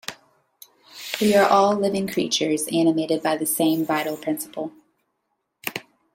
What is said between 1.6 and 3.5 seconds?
living creatures, animated by the